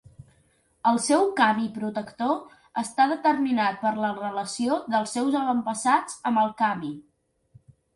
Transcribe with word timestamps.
El 0.91 0.95
seu 1.07 1.25
kami 1.39 1.67
protector 1.75 2.33
està 2.85 3.07
determinat 3.13 3.79
per 3.85 3.95
la 4.07 4.13
relació 4.25 4.83
dels 4.97 5.17
seus 5.21 5.41
avantpassats 5.45 6.23
amb 6.33 6.47
el 6.49 6.57
kami. 6.67 6.97